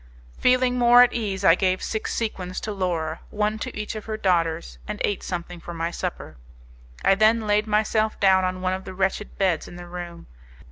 [0.39, 4.17] Feeling more at ease I gave six sequins to Laura, one to each of her
[4.17, 6.37] daughters, and ate something for my supper:
[7.05, 10.25] I then laid myself down on one of the wretched beds in the room.